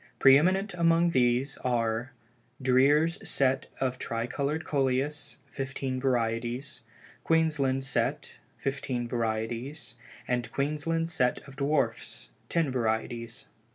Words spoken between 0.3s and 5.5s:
eminent among these are "Dreer's Set of Tri colored Coleus,"